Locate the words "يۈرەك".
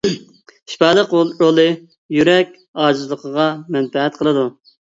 2.17-2.57